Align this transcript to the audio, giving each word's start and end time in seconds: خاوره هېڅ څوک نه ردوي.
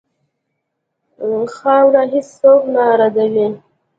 خاوره 1.55 2.03
هېڅ 2.13 2.27
څوک 2.39 2.61
نه 2.73 2.83
ردوي. 2.99 3.47